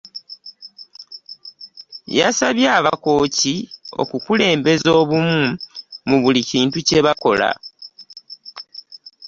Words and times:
Yasabye 2.17 2.67
abakooki 2.77 3.55
okukulembeza 4.01 4.89
obumu 5.01 5.41
mu 6.09 6.17
buli 6.23 6.41
Kintu 6.49 6.77
kye 6.87 6.99
bakola. 7.05 7.49